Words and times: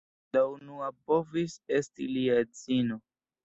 La 0.37 0.41
unua 0.53 0.87
povis 1.11 1.59
esti 1.83 2.11
lia 2.17 2.41
edzino. 2.49 3.03